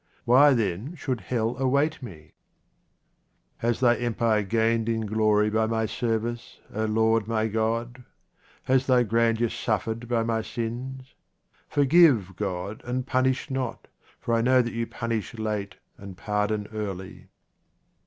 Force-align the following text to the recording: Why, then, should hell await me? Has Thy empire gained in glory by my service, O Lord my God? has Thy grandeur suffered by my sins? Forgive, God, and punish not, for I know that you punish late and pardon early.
Why, 0.25 0.55
then, 0.55 0.95
should 0.95 1.21
hell 1.21 1.55
await 1.59 2.01
me? 2.01 2.33
Has 3.57 3.79
Thy 3.81 3.97
empire 3.97 4.41
gained 4.41 4.89
in 4.89 5.01
glory 5.05 5.51
by 5.51 5.67
my 5.67 5.85
service, 5.85 6.59
O 6.73 6.85
Lord 6.85 7.27
my 7.27 7.47
God? 7.47 8.03
has 8.63 8.87
Thy 8.87 9.03
grandeur 9.03 9.49
suffered 9.49 10.07
by 10.07 10.23
my 10.23 10.41
sins? 10.41 11.13
Forgive, 11.69 12.35
God, 12.35 12.81
and 12.83 13.05
punish 13.05 13.51
not, 13.51 13.89
for 14.19 14.33
I 14.33 14.41
know 14.41 14.63
that 14.63 14.73
you 14.73 14.87
punish 14.87 15.35
late 15.35 15.75
and 15.99 16.17
pardon 16.17 16.67
early. 16.73 17.27